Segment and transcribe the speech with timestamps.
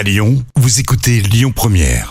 [0.00, 2.08] À Lyon, vous écoutez Lyon Première.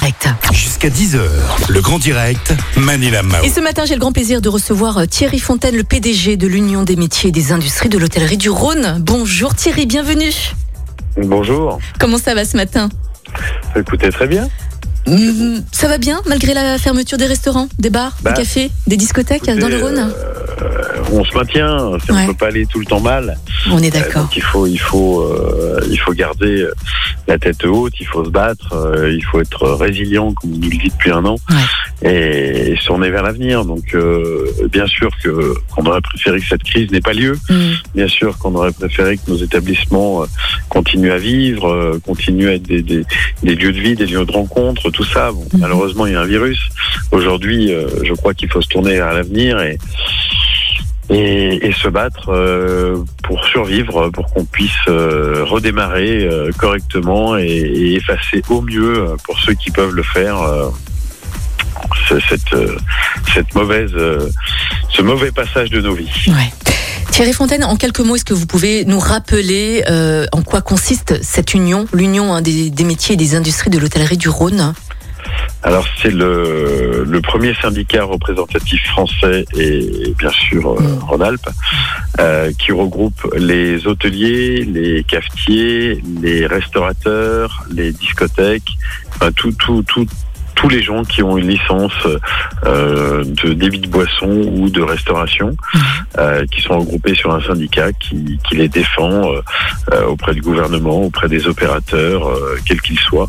[0.00, 0.28] Direct.
[0.52, 1.20] Jusqu'à 10h,
[1.68, 3.44] le grand direct, Manila Mao.
[3.44, 6.48] Et ce matin, j'ai le grand plaisir de recevoir euh, Thierry Fontaine, le PDG de
[6.48, 8.96] l'Union des métiers et des industries de l'hôtellerie du Rhône.
[8.98, 10.32] Bonjour Thierry, bienvenue.
[11.16, 11.78] Bonjour.
[12.00, 12.88] Comment ça va ce matin?
[13.76, 14.48] Écoutez, très bien.
[15.06, 18.96] Mm, Ça va bien malgré la fermeture des restaurants, des bars, Bah, des cafés, des
[18.96, 19.98] discothèques Écoutez, dans le Rhône?
[20.12, 20.37] euh,
[21.12, 22.22] on se maintient, ça Ouais.
[22.22, 23.36] ne peut pas aller tout le temps mal.
[23.70, 24.22] On est Euh, d'accord.
[24.22, 26.72] donc il faut, il faut, euh, il faut garder euh,
[27.26, 30.70] la tête haute, il faut se battre, euh, il faut être résilient, comme on nous
[30.70, 31.36] le dit depuis un an,
[32.02, 33.64] et, se tourner vers l'avenir.
[33.64, 37.38] Donc, euh, bien sûr que qu'on aurait préféré que cette crise n'ait pas lieu.
[37.50, 37.54] Mm.
[37.94, 40.26] Bien sûr qu'on aurait préféré que nos établissements euh,
[40.68, 43.04] continuent à vivre, euh, continuent à être des, des,
[43.42, 45.32] des lieux de vie, des lieux de rencontre, tout ça.
[45.32, 45.60] Bon, Mhm.
[45.60, 46.58] Malheureusement, il y a un virus.
[47.12, 49.78] Aujourd'hui, euh, je crois qu'il faut se tourner vers l'avenir et,
[51.10, 57.46] et, et se battre euh, pour survivre, pour qu'on puisse euh, redémarrer euh, correctement et,
[57.46, 60.68] et effacer au mieux, euh, pour ceux qui peuvent le faire, euh,
[62.08, 62.76] ce- cette, euh,
[63.34, 63.92] cette mauvaise,
[64.90, 66.10] ce mauvais passage de nos vies.
[66.28, 66.52] Ouais.
[67.10, 69.82] Thierry Fontaine, en quelques mots, est-ce que vous pouvez nous rappeler
[70.32, 74.18] en quoi consiste cette union, l'union hein, des, des métiers et des industries de l'hôtellerie
[74.18, 74.74] du Rhône?
[75.62, 80.98] Alors c'est le, le premier syndicat représentatif français et bien sûr euh, Mm.
[81.04, 81.48] Rhône-Alpes
[82.20, 88.70] euh, qui regroupe les hôteliers, les cafetiers, les restaurateurs, les discothèques,
[89.14, 90.06] enfin, tout, tout, tout,
[90.58, 92.08] tous les gens qui ont une licence
[92.66, 95.56] euh, de débit de boisson ou de restauration,
[96.18, 99.40] euh, qui sont regroupés sur un syndicat qui, qui les défend euh,
[99.92, 103.28] euh, auprès du gouvernement, auprès des opérateurs, euh, quels qu'ils soient.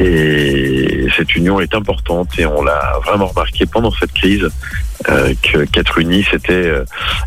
[0.00, 4.48] Et cette union est importante et on l'a vraiment remarqué pendant cette crise
[5.10, 6.84] euh, que qu'être unis c'était euh,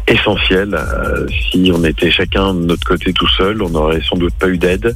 [0.08, 0.74] essentiel.
[0.74, 4.48] Euh, si on était chacun de notre côté tout seul, on n'aurait sans doute pas
[4.48, 4.96] eu d'aide,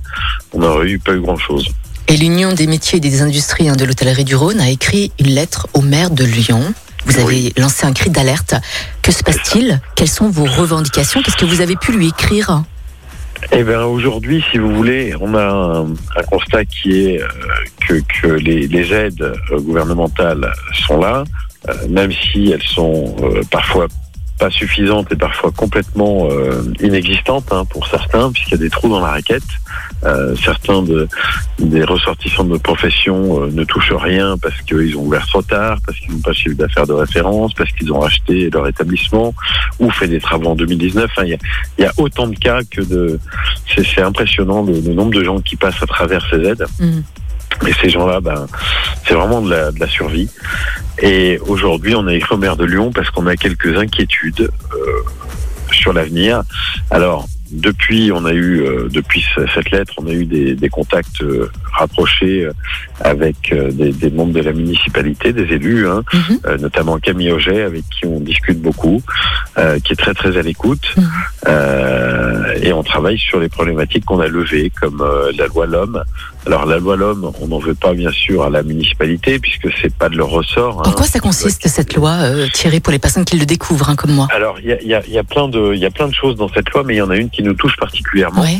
[0.51, 1.69] on n'aurait eu pas eu grand chose.
[2.07, 5.27] Et l'Union des métiers et des industries hein, de l'hôtellerie du Rhône a écrit une
[5.33, 6.61] lettre au maire de Lyon.
[7.05, 7.53] Vous avez Oui.
[7.57, 8.55] lancé un cri d'alerte.
[9.01, 9.79] Que se passe-t-il?
[9.95, 11.21] Quelles sont vos revendications?
[11.21, 12.63] Qu'est-ce que vous avez pu lui écrire?
[13.51, 17.27] Eh bien aujourd'hui, si vous voulez, on a un, un constat qui est euh,
[17.87, 20.51] que, que les, les aides euh, gouvernementales
[20.87, 21.23] sont là,
[21.69, 23.87] euh, même si elles sont euh, parfois
[24.37, 28.89] pas suffisantes et parfois complètement euh, inexistantes hein, pour certains, puisqu'il y a des trous
[28.89, 29.43] dans la raquette.
[30.03, 31.07] Euh, certains de,
[31.59, 35.77] des ressortissants de notre profession euh, ne touchent rien parce qu'ils ont ouvert trop tard,
[35.85, 39.33] parce qu'ils n'ont pas chiffre d'affaires de référence, parce qu'ils ont acheté leur établissement
[39.79, 41.05] ou fait des travaux en 2019.
[41.11, 41.37] Enfin, il
[41.79, 43.19] y y a autant de cas que de...
[43.67, 46.65] C'est impressionnant le, le nombre de gens qui passent à travers ces aides.
[46.79, 47.03] Mhm.
[47.67, 48.47] Et ces gens-là, ben,
[49.07, 50.29] c'est vraiment de la, survie.
[51.01, 54.41] Et aujourd'hui, on a écrit au maire de Lyon parce qu'on a quelques inquiétudes
[54.73, 54.77] euh,
[55.71, 56.43] sur l'avenir.
[56.91, 61.21] Alors, depuis, on a eu, euh, depuis ce- cette lettre, on a eu des, contacts
[61.21, 62.47] euh, rapprochés
[63.01, 66.39] avec euh, des, des membres de la municipalité, des élus, hein, Mhm.
[66.45, 69.01] euh, notamment Camille Auget, avec qui on discute beaucoup,
[69.57, 70.85] euh, qui est très très à l'écoute.
[70.97, 71.03] Mhm.
[71.47, 76.03] Euh, et on travaille sur les problématiques qu'on a levées, comme euh, la loi L'Homme.
[76.45, 79.93] Alors la loi L'Homme, on n'en veut pas bien sûr à la municipalité, puisque c'est
[79.93, 80.77] pas de leur ressort.
[80.79, 80.93] En hein.
[80.95, 84.11] quoi ça consiste cette loi, euh, Thierry, pour les personnes qui le découvrent, hein, comme
[84.11, 84.27] moi?
[84.33, 86.13] Alors il y a, y, a, y a plein de il y a plein de
[86.13, 88.59] choses dans cette loi, mais il y en a une qui nous touche particulièrement, Ouais.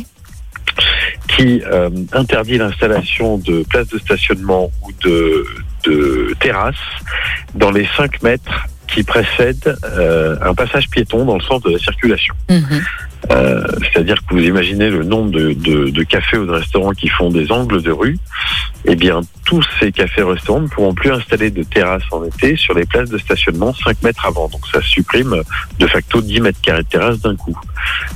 [1.28, 5.46] Qui euh, interdit l'installation de places de stationnement ou de,
[5.86, 6.76] de terrasses
[7.56, 11.80] dans les 5 mètres qui précèdent euh, un passage piéton dans le sens de la
[11.80, 12.36] circulation.
[12.50, 12.84] Mhm.
[13.32, 17.08] Euh, C'est-à-dire que vous imaginez le nombre de, de, de cafés ou de restaurants qui
[17.08, 18.18] font des angles de rue.
[18.86, 22.86] Eh bien, tous ces cafés-restaurants ne pourront plus installer de terrasses en été sur les
[22.86, 24.48] places de stationnement 5 mètres avant.
[24.48, 25.42] Donc ça supprime
[25.80, 27.58] de facto 10 mètres carrés de terrasse d'un coup.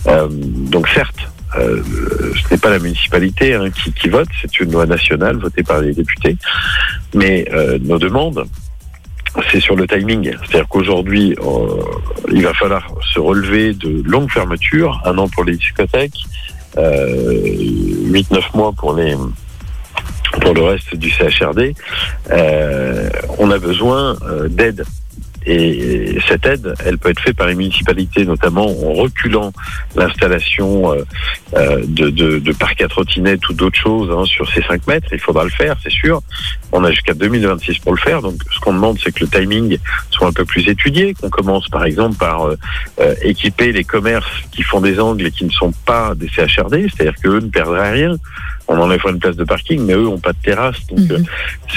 [0.07, 1.27] Euh, donc certes,
[1.57, 1.81] euh,
[2.35, 5.81] ce n'est pas la municipalité hein, qui, qui vote, c'est une loi nationale votée par
[5.81, 6.37] les députés.
[7.13, 8.45] Mais euh, nos demandes,
[9.51, 10.31] c'est sur le timing.
[10.41, 11.83] C'est-à-dire qu'aujourd'hui, euh,
[12.31, 16.25] il va falloir se relever de longues fermetures, un an pour les discothèques,
[16.77, 17.33] euh,
[18.11, 19.15] 8-9 mois pour les
[20.41, 21.73] pour le reste du CHRD.
[22.29, 23.09] Euh,
[23.39, 24.85] on a besoin euh, d'aide.
[25.45, 29.51] Et cette aide, elle peut être faite par les municipalités, notamment en reculant
[29.95, 31.03] l'installation euh,
[31.55, 35.07] euh, de, de, de parcs à trottinettes ou d'autres choses hein, sur ces 5 mètres.
[35.11, 36.21] Il faudra le faire, c'est sûr.
[36.71, 38.21] On a jusqu'à 2026 pour le faire.
[38.21, 39.77] Donc, ce qu'on demande, c'est que le timing
[40.11, 41.13] soit un peu plus étudié.
[41.13, 42.55] Qu'on commence, par exemple, par euh,
[42.99, 46.87] euh, équiper les commerces qui font des angles et qui ne sont pas des CHRD,
[46.89, 48.17] c'est-à-dire qu'eux ne perdraient rien.
[48.71, 50.77] On enlèvera une place de parking, mais eux n'ont pas de terrasse.
[50.87, 51.11] Donc, Mhm.
[51.11, 51.17] euh,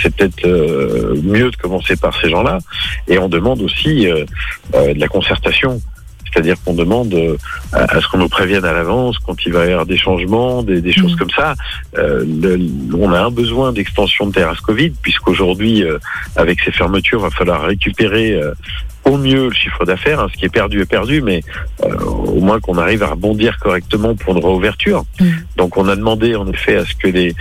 [0.02, 2.58] c'est peut-être euh, mieux de commencer par ces gens-là.
[3.08, 4.24] Et on demande aussi euh,
[4.74, 5.80] euh, de la concertation.
[6.34, 7.14] C'est-à-dire qu'on demande
[7.74, 10.80] à, ce qu'on nous prévienne à l'avance quand il va y avoir des changements, des,
[10.80, 11.18] des choses Mhm.
[11.18, 11.54] comme ça.
[11.98, 12.58] Euh, le-
[12.96, 15.98] on a un besoin d'extension de terrasse Covid, puisqu'aujourd'hui, euh,
[16.36, 18.52] avec ces fermetures, va falloir récupérer euh,
[19.04, 20.20] au mieux le chiffre d'affaires.
[20.20, 20.28] hein.
[20.32, 21.42] ce qui est perdu est perdu, mais
[21.84, 25.04] euh, au moins qu'on arrive à rebondir correctement pour une réouverture.
[25.20, 25.44] Mhm.
[25.56, 27.34] Donc on a demandé en effet à ce que les,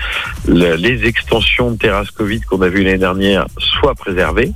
[0.48, 4.52] le- les extensions de terrasse Covid qu'on a vues l'année dernière soient préservées.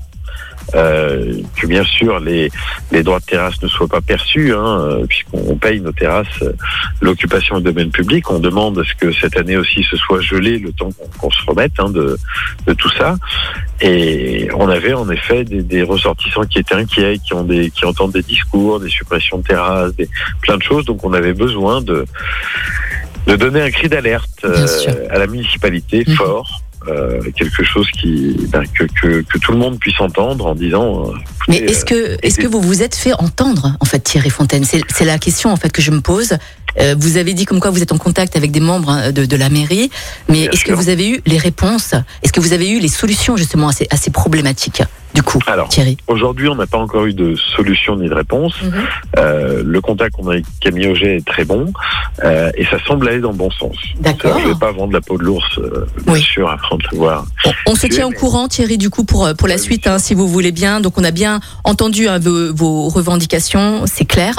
[0.74, 2.50] Euh, que bien sûr les,
[2.92, 6.54] les droits de terrasse ne soient pas perçus, hein, euh, puisqu'on paye nos terrasses, euh,
[7.02, 8.30] l'occupation du domaine public.
[8.32, 10.90] On demande à ce que cette année aussi ce soit gelé le temps
[11.20, 12.18] qu'on se remette hein, de,
[12.66, 13.16] de tout ça.
[13.80, 17.86] Et on avait en effet des, des ressortissants qui étaient inquiets, qui ont des, qui
[17.86, 20.10] entendent des discours, des suppressions de terrasses, des,
[20.42, 20.86] plein de choses.
[20.86, 22.06] Donc on avait besoin de
[23.28, 24.68] de donner un cri d'alerte euh,
[25.10, 26.16] à la municipalité Mhm.
[26.16, 26.62] fort.
[26.88, 31.10] Euh, quelque chose qui ben, que, que, que tout le monde puisse entendre en disant
[31.10, 31.14] euh,
[31.48, 34.64] Mais est-ce que, est-ce que vous vous êtes fait entendre, en fait, Thierry Fontaine?
[34.64, 36.38] C'est c'est la question, en fait, que je me pose.
[36.80, 39.26] Euh, vous avez dit comme quoi vous êtes en contact avec des membres hein, de,
[39.26, 39.90] de la mairie,
[40.30, 41.94] mais est-ce que vous avez eu les réponses
[42.24, 44.82] Est-ce que vous avez eu les solutions, justement, à ces, à ces problématiques,
[45.14, 45.98] du coup, Alors, Thierry?
[46.08, 48.54] Aujourd'hui, on n'a pas encore eu de solution ni de réponse.
[49.18, 51.72] Euh, le contact qu'on a avec Camille Auger est très bon
[52.24, 53.76] euh, et ça semble aller dans le bon sens.
[54.02, 54.38] D'accord.
[54.40, 56.22] Je ne vais pas vendre la peau de l'ours, euh, bien Oui.
[56.22, 57.26] sûr, avant de savoir.
[57.46, 59.88] On, on se tient au courant, Thierry, du coup, pour, euh, pour la Oui, suite,
[59.88, 60.82] hein, si vous voulez bien.
[60.82, 64.36] Donc, on a bien entendu hein, vos, vos revendications, c'est clair.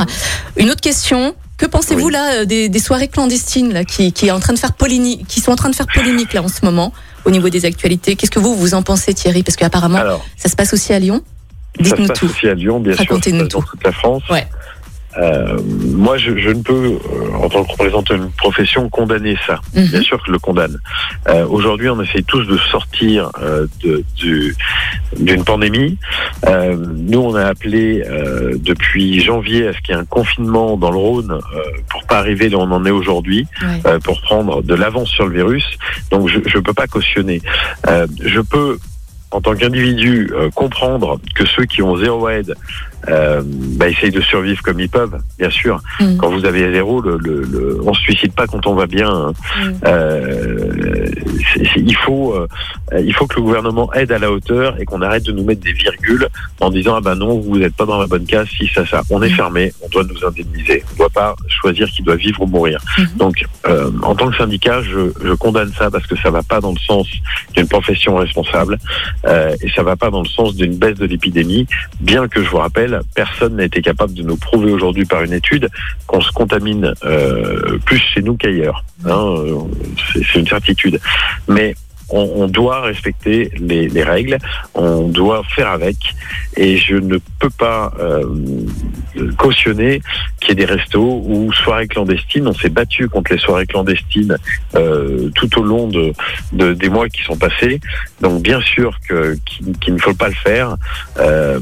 [0.59, 1.35] Une autre question.
[1.59, 2.13] Que pensez-vous Oui.
[2.13, 5.27] là euh, des, des soirées clandestines là, qui, qui, est en train de faire polémique,
[5.27, 6.93] qui sont en train de faire polémique là en ce moment
[7.25, 8.15] au niveau des actualités?
[8.17, 9.43] Qu'est-ce que vous vous en pensez, Thierry?
[9.43, 10.01] Parce qu'apparemment,
[10.37, 11.23] ça se passe aussi à Lyon.
[11.79, 12.27] ça se Dites-nous passe tout.
[12.27, 13.67] aussi à Lyon, bien sûr, Racontez-nous passe dans tout.
[13.71, 14.23] toute la France.
[14.31, 14.47] Ouais.
[15.19, 15.59] Euh,
[15.95, 19.61] moi, je, je ne peux, euh, en tant que représentant d'une profession, condamner ça.
[19.75, 19.87] Mhm.
[19.87, 20.79] Bien sûr que je le condamne.
[21.29, 24.55] Euh, Aujourd'hui, on essaie tous de sortir euh, de- du-
[25.19, 25.97] d'une pandémie.
[26.47, 30.77] Euh, nous, on a appelé euh, depuis janvier à ce qu'il y ait un confinement
[30.77, 33.47] dans le Rhône euh, pour pas arriver là où on en est aujourd'hui,
[33.87, 35.65] euh, pour prendre de l'avance sur le virus.
[36.11, 37.41] Donc, je ne peux pas cautionner.
[37.89, 38.79] Euh, je peux
[39.33, 42.55] en tant qu'individu, euh, comprendre que ceux qui ont zéro aide
[43.09, 45.81] euh, bah, essayent de survivre comme ils peuvent, bien sûr.
[46.01, 46.17] Mhm.
[46.19, 49.09] Quand vous avez zéro, le, le, le- on se suicide pas quand on va bien.
[49.11, 49.33] hein.
[49.63, 49.75] Mhm.
[49.87, 51.09] Euh,
[51.55, 52.47] c'est- c'est- il faut, euh,
[53.03, 55.63] il faut que le gouvernement aide à la hauteur et qu'on arrête de nous mettre
[55.63, 56.29] des virgules
[56.61, 59.03] en disant ah ben non, vous n'êtes pas dans la bonne case, si ça ça.
[59.11, 59.35] On est Mhm.
[59.37, 60.83] fermé, on doit nous indemniser.
[60.91, 62.81] On ne doit pas choisir qui doit vivre ou mourir.
[63.17, 66.61] Donc, euh, en tant que syndicat, je, je condamne ça parce que ça va pas
[66.61, 67.07] dans le sens
[67.55, 68.79] d'une profession responsable
[69.27, 71.67] euh, et ça va pas dans le sens d'une baisse de l'épidémie.
[72.01, 75.33] Bien que je vous rappelle, personne n'a été capable de nous prouver aujourd'hui par une
[75.33, 75.69] étude
[76.07, 78.85] qu'on se contamine euh, plus chez nous qu'ailleurs.
[79.05, 79.59] Hein, euh,
[80.13, 81.01] c'est c'est une certitude.
[81.49, 81.75] Mais
[82.09, 84.39] on, on doit respecter les, les règles,
[84.75, 85.97] on doit faire avec,
[86.57, 88.25] et je ne peux pas euh,
[89.39, 90.01] cautionner
[90.41, 92.47] qu'il y ait des restos ou soirées clandestines.
[92.47, 94.37] On s'est battu contre les soirées clandestines
[94.75, 96.13] euh, tout au long de,
[96.53, 97.81] de- des mois qui sont passés.
[98.21, 100.77] Donc bien sûr que qu'il qu'il ne faut pas le faire.
[101.19, 101.59] Euh,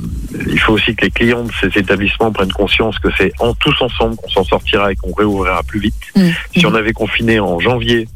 [0.46, 3.75] il faut aussi que les clients de ces établissements prennent conscience que c'est en tous
[3.81, 5.94] ensemble qu'on s'en sortira et qu'on réouvrira plus vite.
[6.17, 6.32] Mhm.
[6.56, 8.08] Si on avait confiné en janvier,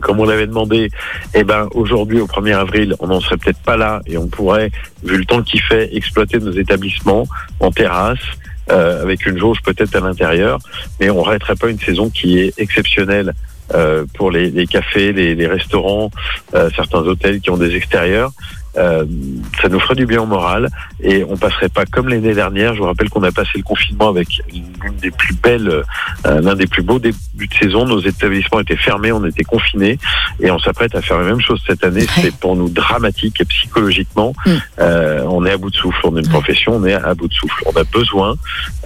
[0.00, 0.90] comme on l'avait demandé,
[1.34, 4.70] eh ben aujourd'hui au 1er avril, on n'en serait peut-être pas là et on pourrait,
[5.04, 7.26] vu le temps qu'il fait, exploiter nos établissements
[7.60, 8.18] en terrasse.
[8.70, 10.58] euh, avec une jauge peut-être à l'intérieur,
[11.00, 13.32] mais on n'arrêterait pas une saison qui est exceptionnelle
[13.74, 16.10] euh, pour les, les cafés, les, les restaurants,
[16.54, 18.30] euh, certains hôtels qui ont des extérieurs.
[18.76, 19.04] Euh,
[19.60, 20.68] ça nous ferait du bien au moral
[21.02, 22.74] et on passerait pas comme l'année dernière.
[22.74, 25.82] Je vous rappelle qu'on a passé le confinement avec l'une des plus belles,
[26.26, 27.86] euh, l'un des plus beaux débuts de saison.
[27.86, 29.98] Nos établissements étaient fermés, on était confinés
[30.40, 32.02] et on s'apprête à faire la même chose cette année.
[32.02, 32.22] Ouais.
[32.22, 34.34] C'est pour nous dramatique et psychologiquement.
[34.46, 34.50] Mm.
[34.80, 36.00] Euh, on est à bout de souffle.
[36.04, 37.62] On est une profession, on est à bout de souffle.
[37.66, 38.36] On a besoin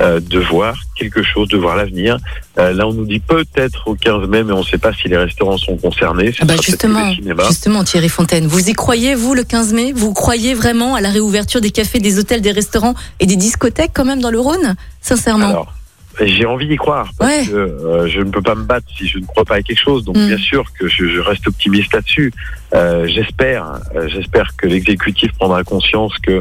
[0.00, 2.18] euh, de voir quelque chose, de voir l'avenir.
[2.58, 5.08] Euh, là, on nous dit peut-être au 15 mai, mais on ne sait pas si
[5.08, 6.32] les restaurants sont concernés.
[6.32, 7.12] Ce Ah bah justement,
[7.48, 11.10] justement, Thierry Fontaine, vous y croyez, vous, le 15 mai Vous croyez vraiment à la
[11.10, 14.74] réouverture des cafés, des hôtels, des restaurants et des discothèques quand même dans le Rhône
[15.00, 15.48] Sincèrement?
[15.48, 15.72] Alors,
[16.20, 17.46] j'ai envie d'y croire parce Ouais.
[17.46, 19.80] que euh, je ne peux pas me battre si je ne crois pas à quelque
[19.80, 20.04] chose.
[20.04, 20.26] Donc Mm.
[20.28, 22.32] bien sûr que je, je reste optimiste là-dessus.
[22.74, 23.64] Euh, j'espère,
[23.96, 26.40] euh, j'espère que l'exécutif prendra conscience que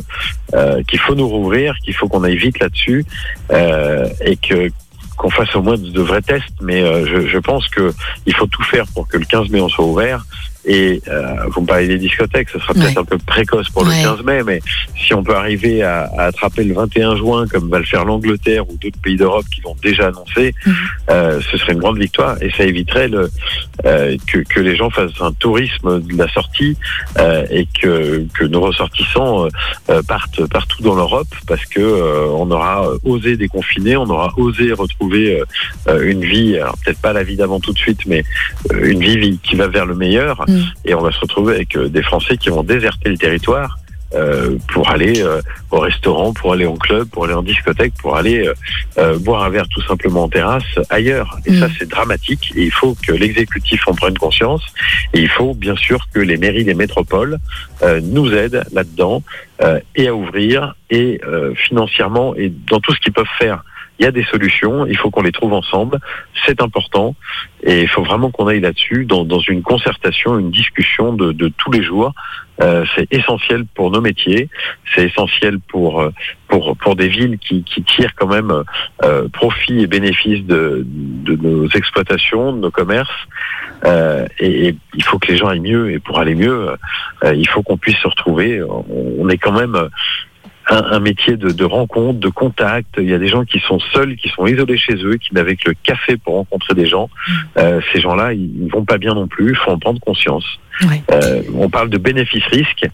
[0.89, 3.05] qu'il faut nous rouvrir, qu'il faut qu'on aille vite là-dessus
[3.49, 4.69] et que
[5.17, 6.55] qu'on fasse au moins de, vrais tests.
[6.61, 7.93] Mais je, je pense que
[8.25, 10.25] il faut tout faire pour que le 15 mai on soit ouvert.
[10.65, 13.89] Et euh, vous me parlez des discothèques, ce sera peut-être un peu précoce pour le
[13.89, 14.03] Ouais.
[14.03, 14.61] 15 mai, mais
[14.95, 18.69] si on peut arriver à, à attraper le 21 juin, comme va le faire l'Angleterre
[18.69, 20.73] ou d'autres pays d'Europe qui l'ont déjà annoncé, Mhm.
[21.09, 23.29] euh, ce serait une grande victoire et ça éviterait le,
[23.85, 26.77] euh, que, que les gens fassent un tourisme de la sortie
[27.17, 29.49] euh, et que, que nos ressortissants euh,
[29.89, 34.71] euh, partent partout dans l'Europe parce que euh, on aura osé déconfiner, on aura osé
[34.73, 35.41] retrouver
[36.03, 38.23] une vie, alors peut-être pas la vie d'avant tout de suite, mais
[38.81, 40.61] une vie qui va vers le meilleur Mm.
[40.85, 43.77] et on va se retrouver avec euh, des Français qui vont déserter le territoire.
[44.13, 45.39] euh, pour aller euh,
[45.71, 48.39] au restaurant, pour aller en club, pour aller en discothèque, pour aller
[48.97, 51.37] euh, boire un verre tout simplement en terrasse ailleurs.
[51.45, 51.59] Et Mm.
[51.61, 52.51] ça, c'est dramatique.
[52.57, 54.63] Et il faut que l'exécutif en prenne conscience.
[55.13, 57.37] Et il faut bien sûr que les mairies des métropoles
[57.83, 59.23] euh, nous aident là-dedans
[59.63, 63.63] euh, et à ouvrir et euh, financièrement et dans tout ce qu'ils peuvent faire.
[64.01, 65.99] Il y a des solutions, il faut qu'on les trouve ensemble,
[66.47, 67.15] c'est important
[67.61, 71.83] et il faut vraiment qu'on aille là-dessus dans, une concertation, une discussion de, tous les
[71.83, 72.11] jours.
[72.63, 74.49] Euh, c'est essentiel pour nos métiers,
[74.93, 76.11] c'est essentiel pour euh,
[76.47, 78.51] pour pour des villes qui, tirent quand même
[79.03, 80.85] euh, profit et bénéfice de,
[81.39, 83.09] nos exploitations, de nos commerces.
[84.39, 85.91] Et, il faut que les gens aillent mieux.
[85.91, 86.71] Et pour aller mieux,
[87.23, 88.61] il faut qu'on puisse se retrouver.
[88.63, 89.89] On est quand même
[90.71, 92.89] un, un métier de, de rencontre, de contact.
[92.97, 95.57] Il y a des gens qui sont seuls, qui sont isolés chez eux, qui n'avaient
[95.57, 97.09] que le café pour rencontrer des gens.
[97.57, 99.49] Euh, ces gens-là, ils ne vont pas bien non plus.
[99.51, 100.45] Il faut en prendre conscience.
[100.83, 101.03] Ouais.
[101.11, 102.87] Euh, on parle de bénéfice-risque.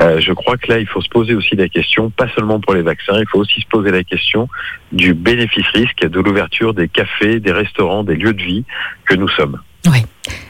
[0.00, 2.74] Euh, je crois que là, il faut se poser aussi la question, pas seulement pour
[2.74, 4.48] les vaccins, il faut aussi se poser la question
[4.92, 8.64] du bénéfice-risque de l'ouverture des cafés, des restaurants, des lieux de vie
[9.04, 9.58] que nous sommes.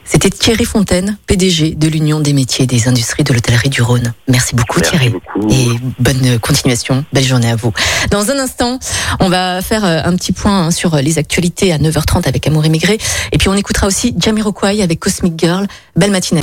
[0.05, 4.13] C'était Thierry Fontaine, PDG de l'Union des métiers et des industries de l'hôtellerie du Rhône.
[4.29, 5.11] Merci beaucoup Merci Thierry.
[5.11, 5.49] beaucoup.
[5.51, 7.73] Et bonne continuation, belle journée à vous.
[8.11, 8.79] Dans un instant,
[9.21, 12.65] on va faire euh, un petit point hein, sur les actualités à 9h30 avec Amour
[12.65, 12.99] émigré.
[13.33, 15.67] Et puis on écoutera aussi Jamiroquai avec Cosmic Girl.
[15.97, 16.43] Belle matinée.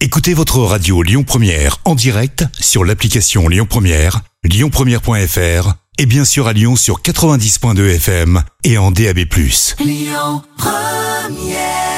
[0.00, 6.46] Écoutez votre radio Lyon Première en direct sur l'application Lyon Première, lyonpremière.fr et bien sûr
[6.46, 9.18] à Lyon sur 90.2 FM et en DAB+.
[9.80, 11.97] Lyon Première